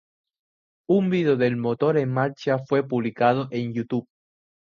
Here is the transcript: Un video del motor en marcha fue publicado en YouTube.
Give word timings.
Un 0.95 1.11
video 1.11 1.35
del 1.37 1.57
motor 1.57 1.95
en 1.99 2.11
marcha 2.11 2.57
fue 2.57 2.81
publicado 2.81 3.47
en 3.51 3.71
YouTube. 3.71 4.07